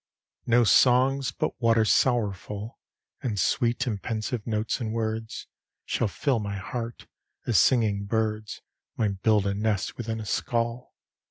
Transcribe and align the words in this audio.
LXIII 0.47 0.51
No 0.57 0.63
songs 0.63 1.31
but 1.31 1.51
what 1.61 1.77
are 1.77 1.85
sorrowful 1.85 2.79
And 3.21 3.39
sweet 3.39 3.85
in 3.85 3.99
pensive 3.99 4.47
notes 4.47 4.81
and 4.81 4.91
words, 4.91 5.45
Shall 5.85 6.07
fill 6.07 6.39
my 6.39 6.55
heart, 6.57 7.05
as 7.45 7.59
singing 7.59 8.05
birds 8.05 8.63
Might 8.97 9.21
build 9.21 9.45
a 9.45 9.53
nest 9.53 9.97
within 9.97 10.19
a 10.19 10.25
skull.... 10.25 10.95